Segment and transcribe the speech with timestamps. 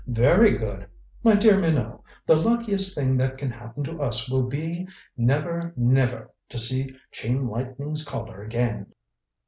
[0.07, 0.87] Very good!
[1.23, 6.31] My dear Minot, the luckiest thing that can happen to us will be never, never
[6.49, 8.93] to see Chain Lightning's Collar again!"